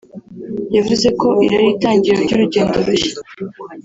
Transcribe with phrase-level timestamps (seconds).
[0.75, 3.15] yavuze ko iri ari itangiriro ry’urugendo rushya